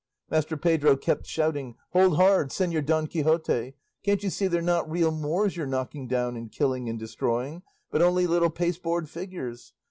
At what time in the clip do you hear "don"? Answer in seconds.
2.87-3.05